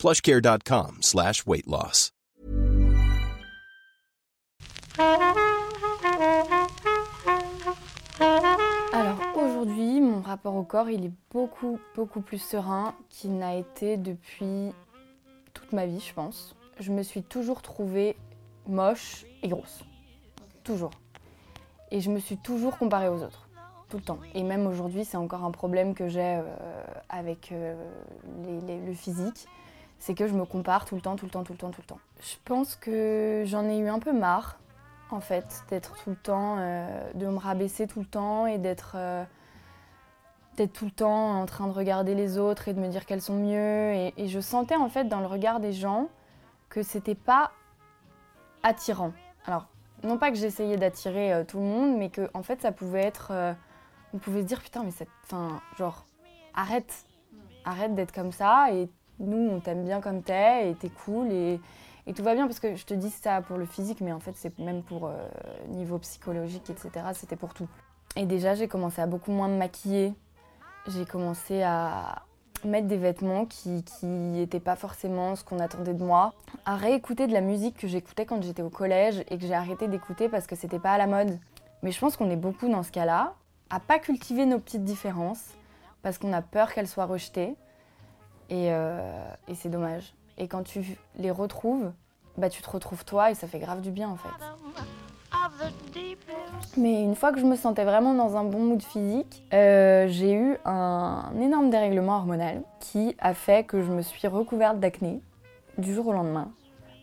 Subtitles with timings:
[0.00, 2.10] plushcare.com slash weight loss.
[8.92, 13.96] Alors aujourd'hui, mon rapport au corps, il est beaucoup, beaucoup plus serein qu'il n'a été
[13.96, 14.72] depuis
[15.54, 16.54] toute ma vie, je pense.
[16.78, 18.16] Je me suis toujours trouvée
[18.66, 19.80] moche et grosse.
[20.64, 20.90] Toujours.
[21.90, 23.48] Et je me suis toujours comparée aux autres.
[23.88, 24.18] Tout le temps.
[24.34, 26.42] Et même aujourd'hui, c'est encore un problème que j'ai euh,
[27.08, 27.74] avec euh,
[28.66, 29.46] les- le physique.
[30.00, 31.82] C'est que je me compare tout le temps, tout le temps, tout le temps, tout
[31.82, 32.00] le temps.
[32.20, 34.58] Je pense que j'en ai eu un peu marre,
[35.10, 38.94] en fait, d'être tout le temps, euh, de me rabaisser tout le temps et d'être
[38.96, 39.24] euh,
[40.66, 43.36] tout le temps en train de regarder les autres et de me dire qu'elles sont
[43.36, 43.92] mieux.
[44.16, 46.08] Et, je sentais en fait dans le regard des gens
[46.68, 47.52] que c'était pas
[48.62, 49.12] attirant.
[49.46, 49.66] Alors,
[50.02, 53.02] non pas que j'essayais d'attirer euh, tout le monde, mais que en fait ça pouvait
[53.02, 53.28] être.
[53.32, 53.52] euh,
[54.12, 55.08] on pouvait se dire putain, mais cette.
[55.24, 56.04] Enfin, genre,
[56.54, 57.04] arrête.
[57.64, 58.72] Arrête d'être comme ça
[59.20, 61.60] nous on t'aime bien comme t'es et t'es cool et,
[62.16, 64.32] tout va bien parce que je te dis ça pour le physique, mais en fait
[64.34, 65.12] c'est même pour euh,
[65.68, 66.90] niveau psychologique, etc.
[67.14, 67.68] C'était pour tout.
[68.16, 70.12] Et déjà j'ai commencé à beaucoup moins me maquiller.
[70.88, 72.22] J'ai commencé à
[72.64, 76.34] mettre des vêtements qui n'étaient pas forcément ce qu'on attendait de moi.
[76.66, 79.86] À réécouter de la musique que j'écoutais quand j'étais au collège et que j'ai arrêté
[79.88, 81.38] d'écouter parce que c'était pas à la mode.
[81.82, 83.34] Mais je pense qu'on est beaucoup dans ce cas-là,
[83.70, 85.44] à pas cultiver nos petites différences
[86.02, 87.54] parce qu'on a peur qu'elles soient rejetées.
[88.50, 89.00] Et, euh,
[89.48, 90.12] et c'est dommage.
[90.38, 91.92] Et quand tu les retrouves,
[92.36, 94.28] bah tu te retrouves toi et ça fait grave du bien en fait.
[96.76, 100.34] Mais une fois que je me sentais vraiment dans un bon mood physique, euh, j'ai
[100.34, 105.20] eu un énorme dérèglement hormonal qui a fait que je me suis recouverte d'acné
[105.78, 106.50] du jour au lendemain,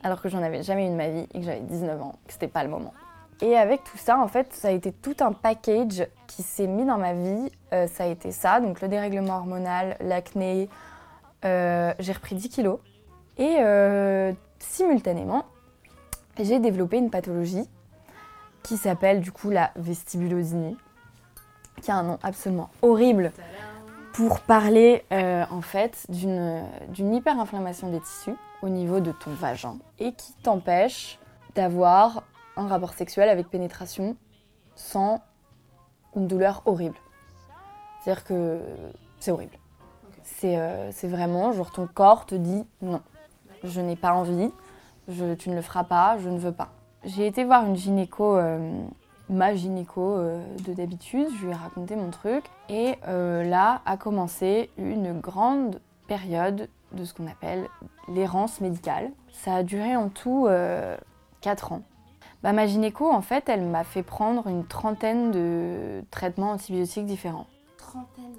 [0.03, 2.34] alors que j'en avais jamais eu de ma vie et que j'avais 19 ans, que
[2.34, 2.94] c'était pas le moment.
[3.41, 6.86] Et avec tout ça, en fait, ça a été tout un package qui s'est mis
[6.86, 7.52] dans ma vie.
[7.72, 10.69] Euh, ça a été ça, donc le dérèglement hormonal, l'acné.
[11.46, 12.80] Euh, j'ai repris 10 kilos.
[13.38, 15.46] Et euh, simultanément,
[16.40, 17.68] j'ai développé une pathologie
[18.64, 20.75] qui s'appelle du coup la vestibulodynie,
[21.81, 23.31] qui a un nom absolument horrible
[24.14, 30.14] pour parler euh, en fait d'une hyperinflammation des tissus au niveau de ton vagin et
[30.14, 31.19] qui t'empêche
[31.54, 32.24] d'avoir
[32.56, 34.18] un rapport sexuel avec pénétration
[34.75, 35.22] sans
[36.16, 36.98] une douleur horrible.
[38.04, 38.59] C'est-à-dire que
[39.19, 39.58] c'est horrible.
[40.35, 43.01] C'est euh, c'est vraiment, genre ton corps te dit non,
[43.63, 44.51] je n'ai pas envie,
[45.07, 46.69] tu ne le feras pas, je ne veux pas.
[47.05, 48.83] J'ai été voir une gynéco, euh,
[49.29, 54.69] ma gynéco euh, de d'habitude, je lui ai raconté mon truc et là a commencé
[54.77, 57.65] une grande période de ce qu'on appelle
[58.09, 59.11] l'errance médicale.
[59.31, 60.47] Ça a duré en tout
[61.41, 61.81] 4 ans.
[62.44, 67.47] Bah, ma gynéco, en fait, elle m'a fait prendre une trentaine de traitements antibiotiques différents.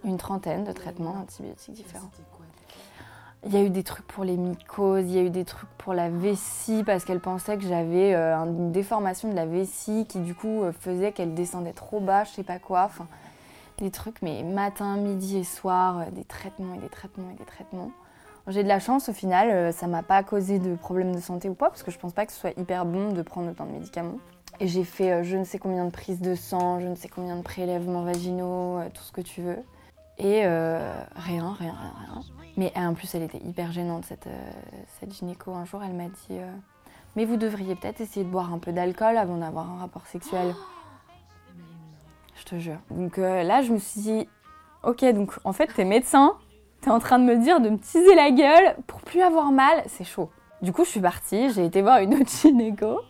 [0.05, 2.11] Une trentaine de traitements antibiotiques différents.
[3.47, 5.71] Il y a eu des trucs pour les mycoses, il y a eu des trucs
[5.79, 10.19] pour la vessie parce qu'elle pensait que j'avais euh, une déformation de la vessie qui
[10.19, 12.83] du coup euh, faisait qu'elle descendait trop bas, je sais pas quoi.
[12.85, 13.07] Enfin,
[13.79, 17.45] des trucs, mais matin, midi et soir, euh, des traitements et des traitements et des
[17.45, 17.93] traitements.
[18.49, 21.55] J'ai de la chance au final, ça m'a pas causé de problème de santé ou
[21.55, 23.73] quoi parce que je pense pas que ce soit hyper bon de prendre autant de
[23.73, 24.19] médicaments.
[24.61, 27.09] Et j'ai fait euh, je ne sais combien de prises de sang, je ne sais
[27.09, 29.59] combien de prélèvements vaginaux, euh, tout ce que tu veux.
[30.19, 32.23] Et euh, rien, rien, rien.
[32.57, 34.29] Mais en plus, elle était hyper gênante, cette,
[34.99, 35.53] cette gynéco.
[35.53, 36.41] Un jour, elle m'a dit
[37.15, 40.57] Mais vous devriez peut-être essayer de boire un peu d'alcool avant d'avoir un rapport sexuel.
[42.35, 42.79] Je te jure.
[42.91, 44.29] Donc là, je me suis dit
[44.83, 46.37] Ok, donc en fait, t'es médecin,
[46.81, 49.85] t'es en train de me dire de me teaser la gueule pour plus avoir mal.
[49.87, 50.29] C'est chaud.
[50.63, 53.03] Du coup, je suis partie, j'ai été voir une autre gynéco.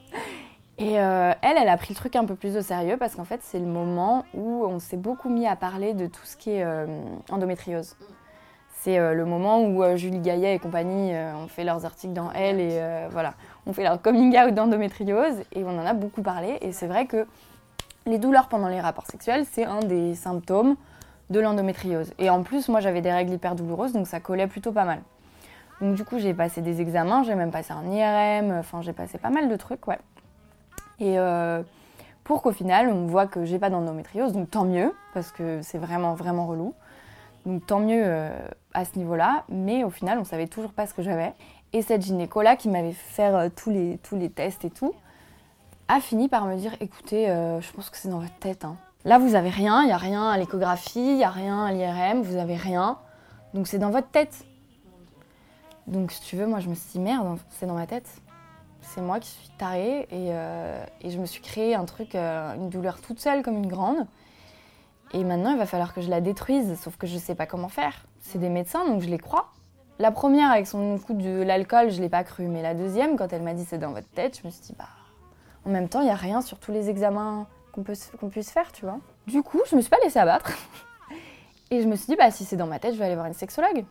[0.79, 3.25] Et euh, elle, elle a pris le truc un peu plus au sérieux parce qu'en
[3.25, 6.51] fait, c'est le moment où on s'est beaucoup mis à parler de tout ce qui
[6.51, 6.87] est euh,
[7.31, 7.97] endométriose.
[8.81, 12.61] C'est euh, le moment où Julie Gaillet et compagnie ont fait leurs articles dans Elle
[12.61, 12.81] et
[13.11, 13.35] voilà,
[13.67, 16.59] on fait leur coming out d'endométriose et on en a beaucoup parlé.
[16.61, 17.27] Et c'est vrai que
[18.07, 20.77] les douleurs pendant les rapports sexuels, c'est un des symptômes
[21.29, 22.13] de l'endométriose.
[22.21, 25.01] Et en plus, moi, j'avais des règles hyper douloureuses, donc ça collait plutôt pas mal.
[25.81, 29.19] Donc du coup, j'ai passé des examens, j'ai même passé un IRM, enfin j'ai passé
[29.19, 29.99] pas mal de trucs, ouais.
[31.01, 31.63] Et euh,
[32.25, 35.79] pour qu'au final, on voit que j'ai pas d'endométriose, donc tant mieux, parce que c'est
[35.79, 36.75] vraiment, vraiment relou.
[37.47, 38.31] Donc tant mieux euh,
[38.75, 41.33] à ce niveau-là, mais au final, on savait toujours pas ce que j'avais.
[41.73, 44.95] Et cette gynéco-là qui m'avait fait faire euh, tous, les, tous les tests et tout,
[45.89, 48.67] a fini par me dire écoutez, je pense que c'est dans votre tête.
[48.67, 48.77] hein.
[49.07, 51.73] Là, vous avez rien, il n'y a rien à l'échographie, il n'y a rien à
[51.73, 52.99] l'IRM, vous avez rien.
[53.55, 54.45] Donc c'est dans votre tête.
[55.87, 58.07] Donc si tu veux, moi je me suis dit merde, c'est dans ma tête.
[58.89, 62.55] C'est moi qui suis tarée et, euh, et je me suis créé un truc, euh,
[62.55, 64.07] une douleur toute seule comme une grande.
[65.13, 67.69] Et maintenant, il va falloir que je la détruise, sauf que je sais pas comment
[67.69, 68.07] faire.
[68.21, 69.51] C'est des médecins, donc je les crois.
[69.99, 72.47] La première, avec son coup de l'alcool, je l'ai pas cru.
[72.47, 74.75] Mais la deuxième, quand elle m'a dit c'est dans votre tête, je me suis dit,
[74.79, 74.89] bah,
[75.67, 78.87] en même temps, il y a rien sur tous les examens qu'on puisse faire, tu
[78.87, 78.99] vois.
[79.27, 80.51] Du coup, je me suis pas laissée abattre.
[81.71, 83.27] Et je me suis dit, bah, si c'est dans ma tête, je vais aller voir
[83.27, 83.85] une sexologue.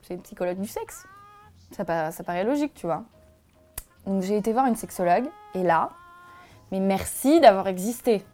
[0.00, 1.04] C'est une psychologue du sexe.
[1.72, 3.04] Ça paraît logique, tu vois.
[4.06, 5.90] Donc j'ai été voir une sexologue, et là,
[6.72, 8.24] mais merci d'avoir existé.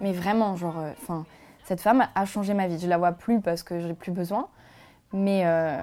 [0.00, 1.24] Mais vraiment, genre, enfin,
[1.64, 2.78] cette femme a changé ma vie.
[2.78, 4.48] Je la vois plus parce que j'ai plus besoin,
[5.12, 5.76] mais euh,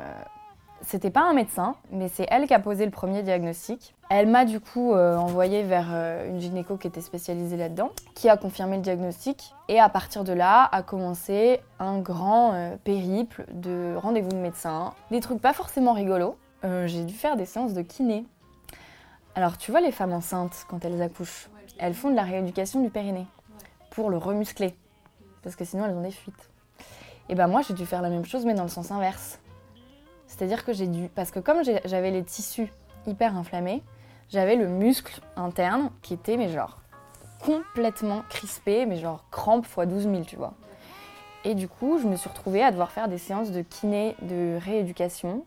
[0.82, 3.96] c'était pas un médecin, mais c'est elle qui a posé le premier diagnostic.
[4.10, 8.30] Elle m'a du coup euh, envoyée vers euh, une gynéco qui était spécialisée là-dedans, qui
[8.30, 13.46] a confirmé le diagnostic, et à partir de là a commencé un grand euh, périple
[13.52, 16.38] de rendez-vous de médecin, des trucs pas forcément rigolos.
[16.64, 18.26] Euh, j'ai dû faire des séances de kiné.
[19.38, 22.90] Alors tu vois les femmes enceintes quand elles accouchent, elles font de la rééducation du
[22.90, 23.28] périnée
[23.90, 24.74] pour le remuscler,
[25.44, 26.50] parce que sinon elles ont des fuites.
[27.28, 29.40] Et ben moi j'ai dû faire la même chose mais dans le sens inverse.
[30.28, 32.72] C'est-à-dire que j'ai dû, parce que comme j'avais les tissus
[33.08, 33.84] hyper inflammés,
[34.30, 36.80] j'avais le muscle interne qui était mais genre
[37.44, 40.54] complètement crispé, mais genre crampe x 12 000 tu vois.
[41.44, 44.58] Et du coup je me suis retrouvée à devoir faire des séances de kiné, de
[44.64, 45.44] rééducation.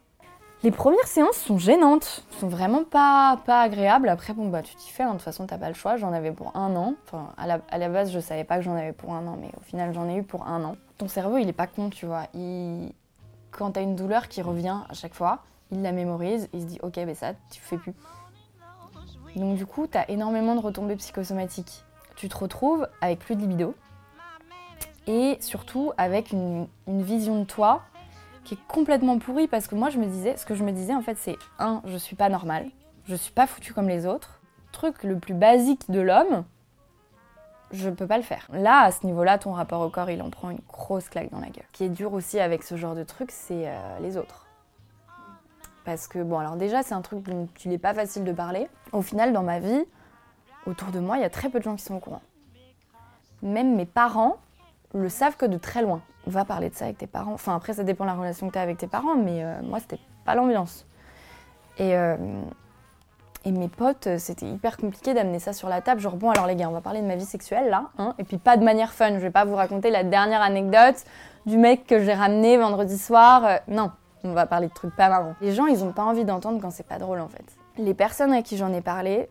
[0.64, 4.08] Les premières séances sont gênantes, sont vraiment pas, pas agréables.
[4.08, 5.10] Après, bon, bah, tu t'y fais, hein.
[5.10, 5.96] de toute façon, t'as pas le choix.
[5.96, 6.94] J'en avais pour un an.
[7.06, 9.38] Enfin, à la, à la base, je savais pas que j'en avais pour un an,
[9.40, 10.76] mais au final, j'en ai eu pour un an.
[10.96, 12.24] Ton cerveau, il est pas con, tu vois.
[13.52, 16.80] Quand t'as une douleur qui revient à chaque fois, il la mémorise, il se dit,
[16.82, 17.94] ok, mais ça, tu fais plus.
[19.36, 21.84] Donc, du coup, t'as énormément de retombées psychosomatiques.
[22.16, 23.76] Tu te retrouves avec plus de libido
[25.06, 27.82] et surtout avec une, une vision de toi
[28.48, 30.94] qui est complètement pourri parce que moi je me disais, ce que je me disais
[30.94, 32.70] en fait c'est un, je suis pas normale,
[33.04, 34.40] je suis pas foutue comme les autres.
[34.72, 36.44] Truc le plus basique de l'homme,
[37.72, 38.46] je peux pas le faire.
[38.50, 41.40] Là, à ce niveau-là, ton rapport au corps, il en prend une grosse claque dans
[41.40, 41.66] la gueule.
[41.72, 44.46] Qui est dur aussi avec ce genre de truc, c'est euh, les autres.
[45.84, 48.68] Parce que bon, alors déjà, c'est un truc dont il est pas facile de parler.
[48.92, 49.84] Au final, dans ma vie,
[50.66, 52.22] autour de moi, il y a très peu de gens qui sont au courant.
[53.42, 54.38] Même mes parents
[54.94, 56.00] le savent que de très loin.
[56.26, 57.32] Va parler de ça avec tes parents.
[57.32, 59.60] Enfin, après, ça dépend de la relation que tu as avec tes parents, mais euh,
[59.62, 60.86] moi, c'était pas l'ambiance.
[61.78, 62.16] Et, euh,
[63.44, 66.00] et mes potes, euh, c'était hyper compliqué d'amener ça sur la table.
[66.00, 68.24] Genre, bon, alors les gars, on va parler de ma vie sexuelle là, hein, et
[68.24, 69.14] puis pas de manière fun.
[69.14, 71.04] Je vais pas vous raconter la dernière anecdote
[71.46, 73.60] du mec que j'ai ramené vendredi soir.
[73.68, 73.90] Non,
[74.24, 75.34] on va parler de trucs pas marrants.
[75.40, 77.44] Les gens, ils ont pas envie d'entendre quand c'est pas drôle en fait.
[77.78, 79.30] Les personnes à qui j'en ai parlé,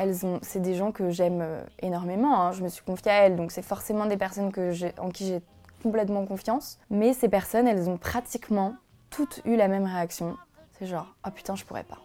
[0.00, 2.40] elles c'est des gens que j'aime euh, énormément.
[2.40, 2.52] hein.
[2.52, 4.50] Je me suis confiée à elles, donc c'est forcément des personnes
[4.98, 5.42] en qui j'ai
[5.82, 6.78] complètement confiance.
[6.90, 8.74] Mais ces personnes, elles ont pratiquement
[9.10, 10.36] toutes eu la même réaction.
[10.78, 11.98] C'est genre, oh putain, je pourrais pas.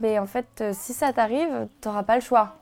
[0.00, 2.56] Mais en fait, euh, si ça t'arrive, t'auras pas le choix.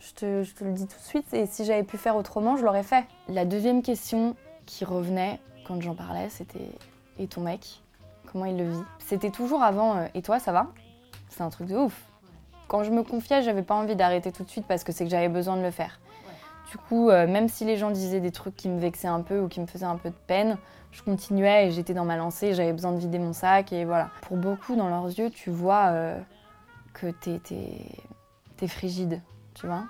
[0.00, 2.56] Je te, je te le dis tout de suite, et si j'avais pu faire autrement,
[2.56, 3.04] je l'aurais fait.
[3.28, 4.34] La deuxième question
[4.66, 6.68] qui revenait quand j'en parlais, c'était
[7.18, 7.80] Et ton mec
[8.30, 8.82] Comment il le vit?
[8.98, 10.66] C'était toujours avant euh, Et toi, ça va?
[11.28, 12.11] C'est un truc de ouf.
[12.72, 15.10] Quand je me confiais, j'avais pas envie d'arrêter tout de suite parce que c'est que
[15.10, 16.00] j'avais besoin de le faire.
[16.70, 19.40] Du coup, euh, même si les gens disaient des trucs qui me vexaient un peu
[19.40, 20.56] ou qui me faisaient un peu de peine,
[20.90, 24.08] je continuais et j'étais dans ma lancée, j'avais besoin de vider mon sac et voilà.
[24.22, 26.18] Pour beaucoup, dans leurs yeux, tu vois euh,
[26.94, 29.20] que t'es, frigide,
[29.52, 29.84] tu vois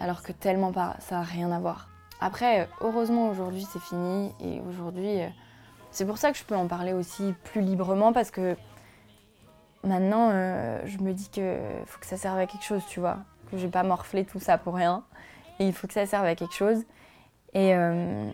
[0.00, 1.90] Alors que tellement pas, ça a rien à voir.
[2.22, 5.28] Après, heureusement, aujourd'hui, c'est fini et aujourd'hui, euh,
[5.90, 8.56] c'est pour ça que je peux en parler aussi plus librement parce que
[9.86, 13.18] maintenant, euh, je me dis que faut que ça serve à quelque chose, tu vois.
[13.50, 15.04] Que j'ai pas morflé tout ça pour rien.
[15.58, 16.84] Et il faut que ça serve à quelque chose.
[17.54, 18.28] Et, euh,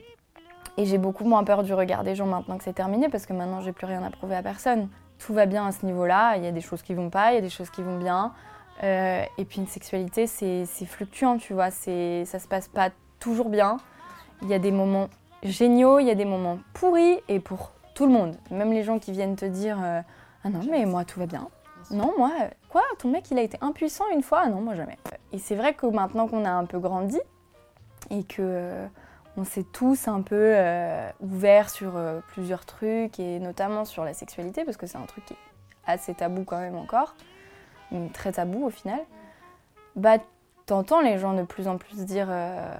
[0.76, 3.32] et j'ai beaucoup moins peur du regard des gens maintenant que c'est terminé parce que
[3.32, 4.88] maintenant, j'ai plus rien à prouver à personne.
[5.18, 6.36] Tout va bien à ce niveau-là.
[6.36, 7.98] Il y a des choses qui vont pas, il y a des choses qui vont
[7.98, 8.32] bien.
[8.82, 11.70] Euh, et puis une sexualité, c'est fluctuant, tu vois.
[11.70, 12.88] C'est- Ça se passe pas
[13.20, 13.76] toujours bien.
[14.40, 15.08] Il y a des moments
[15.44, 18.34] géniaux, il y a des moments pourris et pour tout le monde.
[18.50, 19.78] Même les gens qui viennent te dire
[20.44, 21.48] Ah non, mais moi tout va bien.
[21.90, 22.30] Non, moi,
[22.68, 24.42] quoi Ton mec il a été impuissant une fois?
[24.44, 24.98] Ah Non, moi jamais.
[25.32, 27.20] Et c'est vrai que maintenant qu'on a un peu grandi
[28.10, 28.86] et que euh,
[29.36, 34.14] on s'est tous un peu euh, ouverts sur euh, plusieurs trucs et notamment sur la
[34.14, 35.38] sexualité parce que c'est un truc qui est
[35.86, 37.14] assez tabou quand même encore,
[38.12, 39.00] très tabou au final.
[39.96, 40.18] Bah,
[40.66, 42.28] t'entends les gens de plus en plus dire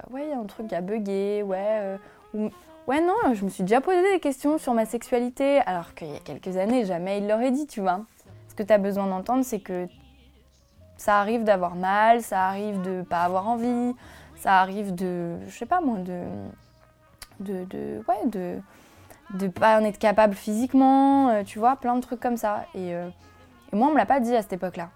[0.09, 1.97] ouais, il y a un truc qui a bugué, ouais,
[2.33, 2.49] ou,
[2.85, 6.15] Ouais, non, je me suis déjà posé des questions sur ma sexualité, alors qu'il y
[6.15, 8.01] a quelques années, jamais il l'aurait dit, tu vois.
[8.49, 9.87] Ce que tu as besoin d'entendre, c'est que
[10.97, 13.95] ça arrive d'avoir mal, ça arrive de pas avoir envie,
[14.35, 16.23] ça arrive de, je sais pas moi, de,
[17.39, 18.59] de, de ouais, de,
[19.35, 22.65] de pas en être capable physiquement, euh, tu vois, plein de trucs comme ça.
[22.75, 23.07] Et, euh,
[23.71, 24.89] et moi, on me l'a pas dit à cette époque-là.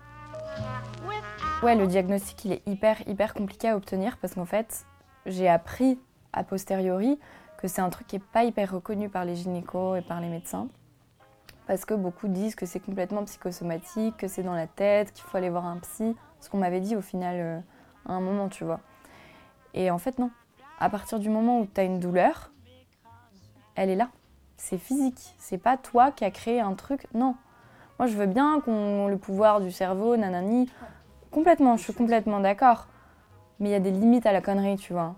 [1.63, 4.85] Ouais, le diagnostic, il est hyper, hyper compliqué à obtenir parce qu'en fait,
[5.25, 5.97] j'ai appris
[6.33, 7.19] a posteriori
[7.57, 10.29] que c'est un truc qui est pas hyper reconnu par les gynécos et par les
[10.29, 10.67] médecins.
[11.65, 15.37] Parce que beaucoup disent que c'est complètement psychosomatique, que c'est dans la tête, qu'il faut
[15.37, 16.15] aller voir un psy.
[16.39, 17.59] Ce qu'on m'avait dit au final euh,
[18.07, 18.79] à un moment, tu vois.
[19.73, 20.31] Et en fait, non.
[20.79, 22.51] À partir du moment où tu as une douleur,
[23.75, 24.09] elle est là.
[24.55, 25.35] C'est physique.
[25.37, 27.05] C'est pas toi qui as créé un truc.
[27.13, 27.35] Non.
[27.99, 30.69] Moi, je veux bien qu'on le pouvoir du cerveau, nanani.
[31.31, 32.87] Complètement, je suis complètement d'accord.
[33.59, 35.15] Mais il y a des limites à la connerie, tu vois.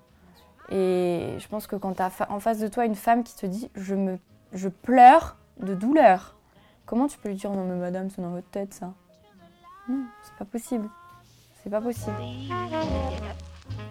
[0.71, 3.45] Et je pense que quand tu as en face de toi une femme qui te
[3.45, 4.19] dit je, me,
[4.53, 6.35] je pleure de douleur,
[6.85, 8.93] comment tu peux lui dire non mais madame c'est dans votre tête ça?
[9.87, 10.87] Non, c'est pas possible.
[11.63, 12.15] C'est pas possible.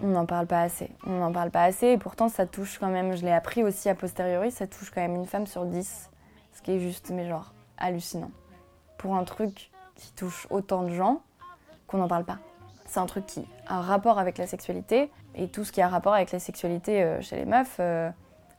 [0.01, 0.89] On n'en parle pas assez.
[1.05, 3.89] On n'en parle pas assez et pourtant ça touche quand même, je l'ai appris aussi
[3.89, 6.09] a posteriori, ça touche quand même une femme sur dix.
[6.53, 8.31] Ce qui est juste, mais genre, hallucinant.
[8.97, 11.21] Pour un truc qui touche autant de gens,
[11.87, 12.39] qu'on n'en parle pas.
[12.85, 15.87] C'est un truc qui a un rapport avec la sexualité et tout ce qui a
[15.87, 18.09] rapport avec la sexualité euh, chez les meufs, euh,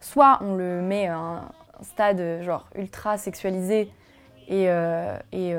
[0.01, 1.43] soit on le met à un
[1.83, 3.93] stade genre ultra sexualisé
[4.49, 5.55] et, euh, et,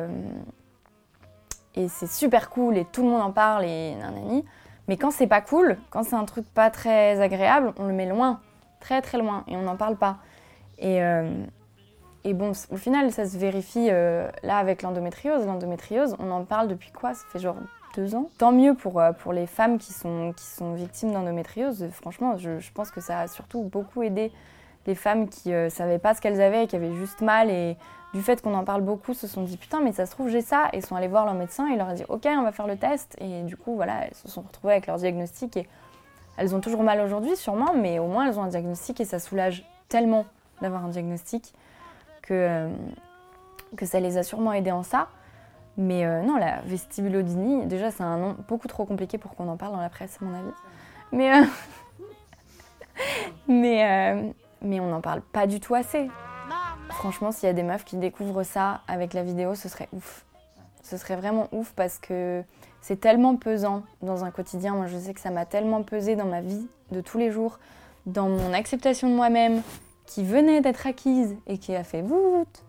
[1.75, 4.45] et c'est super cool et tout le monde en parle et nanani.
[4.87, 8.07] Mais quand c'est pas cool, quand c'est un truc pas très agréable, on le met
[8.07, 8.41] loin,
[8.79, 10.17] très très loin et on n'en parle pas.
[10.77, 10.99] Et,
[12.23, 15.45] et bon, au final, ça se vérifie là avec l'endométriose.
[15.45, 17.13] L'endométriose, on en parle depuis quoi?
[17.13, 17.57] Ça fait genre
[18.37, 21.87] Tant mieux pour, euh, pour les femmes qui sont, qui sont victimes d'endométriose.
[21.91, 24.31] Franchement, je, pense que ça a surtout beaucoup aidé
[24.87, 27.49] les femmes qui ne euh, savaient pas ce qu'elles avaient qui avaient juste mal.
[27.49, 27.77] Et
[28.13, 30.41] du fait qu'on en parle beaucoup, se sont dit putain, mais ça se trouve, j'ai
[30.41, 30.69] ça.
[30.73, 32.77] Et sont allées voir leur médecin et leur a dit ok, on va faire le
[32.77, 33.15] test.
[33.19, 35.57] Et du coup, voilà, elles se sont retrouvées avec leur diagnostic.
[35.57, 35.67] Et
[36.37, 39.19] elles ont toujours mal aujourd'hui, sûrement, mais au moins elles ont un diagnostic et ça
[39.19, 40.25] soulage tellement
[40.61, 41.53] d'avoir un diagnostic
[42.21, 42.69] que, euh,
[43.75, 45.09] que ça les a sûrement aidées en ça.
[45.77, 49.57] Mais euh, non, la vestibulodynie, déjà, c'est un nom beaucoup trop compliqué pour qu'on en
[49.57, 50.53] parle dans la presse, à mon avis.
[51.11, 51.45] Mais, euh,
[53.47, 56.09] mais, euh, mais on n'en parle pas du tout assez.
[56.89, 60.25] Franchement, s'il y a des meufs qui découvrent ça avec la vidéo, ce serait ouf.
[60.83, 62.43] Ce serait vraiment ouf parce que
[62.81, 64.75] c'est tellement pesant dans un quotidien.
[64.75, 67.59] Moi, je sais que ça m'a tellement pesé dans ma vie de tous les jours,
[68.05, 69.61] dans mon acceptation de moi-même,
[70.05, 72.63] qui venait d'être acquise et qui a fait voûte.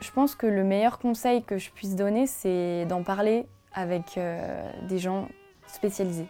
[0.00, 4.70] Je pense que le meilleur conseil que je puisse donner, c'est d'en parler avec euh,
[4.88, 5.28] des gens
[5.66, 6.26] spécialisés.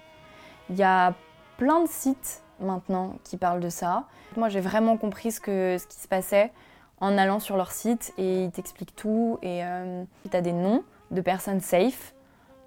[0.70, 1.14] Il y a
[1.56, 4.04] plein de sites maintenant qui parlent de ça.
[4.36, 6.52] Moi, j'ai vraiment compris ce, qui se passait
[7.00, 9.38] en allant sur leur site et ils t'expliquent tout.
[9.42, 12.14] Et euh, tu as des noms de personnes safe,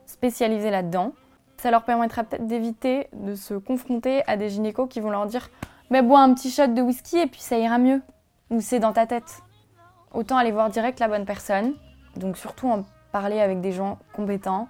[0.06, 1.14] spécialisées là-dedans.
[1.58, 5.50] Ça leur permettra peut-être d'éviter de se confronter à des gynécos qui vont leur dire
[5.90, 8.02] Mais bois un petit shot de whisky et puis ça ira mieux.
[8.50, 9.42] Ou c'est dans ta tête
[10.14, 11.74] autant aller voir direct la bonne personne.
[12.16, 14.68] Donc surtout en parler avec des gens compétents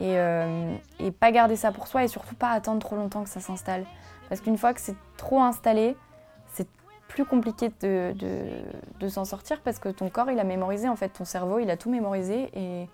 [0.00, 3.28] et, euh, et, pas garder ça pour soi et surtout pas attendre trop longtemps que
[3.28, 3.84] ça s'installe.
[4.28, 5.96] Parce qu'une fois que c'est trop installé,
[6.52, 6.66] c'est
[7.08, 8.14] plus compliqué de,
[8.98, 11.70] de s'en sortir parce que ton corps il a mémorisé en fait, ton cerveau il
[11.70, 12.88] a tout mémorisé et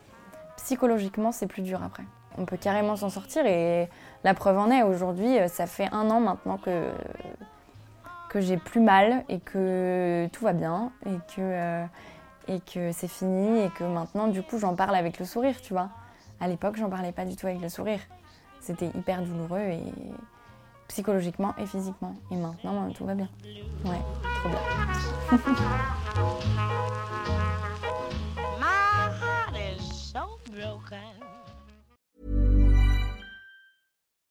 [0.57, 2.05] psychologiquement c'est plus dur après.
[2.37, 3.89] On peut carrément s'en sortir et
[4.25, 6.91] la preuve en est aujourd'hui, ça fait un an maintenant que
[8.31, 11.85] que j'ai plus mal et que tout va bien et que, euh,
[12.47, 15.73] et que c'est fini et que maintenant, du coup, j'en parle avec le sourire, tu
[15.73, 15.91] vois.
[16.39, 17.99] À l'époque, j'en parlais pas du tout avec le sourire.
[18.61, 19.83] C'était hyper douloureux et
[20.87, 22.15] psychologiquement et physiquement.
[22.31, 23.29] Et maintenant, tout va bien.
[23.85, 24.61] Ouais, trop bien.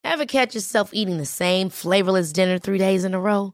[0.05, 3.53] Ever catch yourself eating the same flavorless dinner three days in a row?